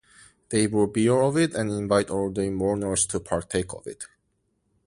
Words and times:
They 0.49 0.65
brew 0.65 0.87
beer 0.87 1.21
of 1.21 1.37
it 1.37 1.53
and 1.53 1.69
invite 1.69 2.09
all 2.09 2.31
the 2.31 2.49
mourners 2.49 3.05
to 3.05 3.19
partake 3.19 3.71
of 3.71 3.85
it. 3.85 4.05